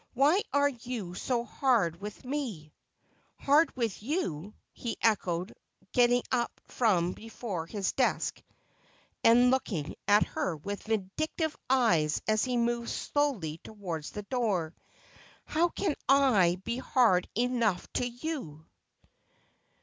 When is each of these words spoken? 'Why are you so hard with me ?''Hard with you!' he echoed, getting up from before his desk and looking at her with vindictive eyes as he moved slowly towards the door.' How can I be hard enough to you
'Why 0.15 0.41
are 0.51 0.69
you 0.69 1.13
so 1.13 1.43
hard 1.43 2.01
with 2.01 2.25
me 2.25 2.73
?''Hard 3.45 3.69
with 3.75 4.01
you!' 4.01 4.55
he 4.73 4.97
echoed, 4.99 5.53
getting 5.91 6.23
up 6.31 6.59
from 6.65 7.11
before 7.13 7.67
his 7.67 7.91
desk 7.91 8.41
and 9.23 9.51
looking 9.51 9.93
at 10.07 10.23
her 10.25 10.57
with 10.57 10.81
vindictive 10.87 11.55
eyes 11.69 12.19
as 12.27 12.43
he 12.43 12.57
moved 12.57 12.89
slowly 12.89 13.59
towards 13.59 14.09
the 14.09 14.23
door.' 14.23 14.73
How 15.53 15.67
can 15.69 15.93
I 16.09 16.59
be 16.63 16.77
hard 16.77 17.29
enough 17.35 17.87
to 17.93 18.07
you 18.07 18.65